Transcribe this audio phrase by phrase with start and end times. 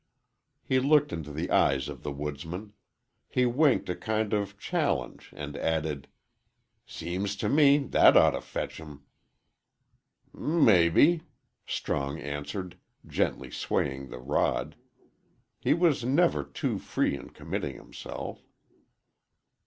[0.63, 2.73] He looked into the eyes of the woodsman.
[3.29, 6.07] He winked a kind of challenge, and added,
[6.87, 9.03] "Seems to me that ought to fetch 'em."
[10.33, 11.21] "Mebbe,"
[11.67, 14.75] Strong answered, gently swaying the rod.
[15.59, 18.43] He was never too free in committing himself.